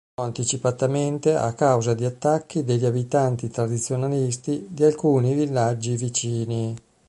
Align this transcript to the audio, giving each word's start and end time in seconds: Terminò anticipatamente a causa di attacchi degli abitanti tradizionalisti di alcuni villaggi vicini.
Terminò 0.15 0.29
anticipatamente 0.35 1.35
a 1.35 1.53
causa 1.53 1.93
di 1.93 2.05
attacchi 2.05 2.63
degli 2.63 2.85
abitanti 2.85 3.49
tradizionalisti 3.51 4.65
di 4.67 4.83
alcuni 4.83 5.35
villaggi 5.35 5.95
vicini. 5.95 6.75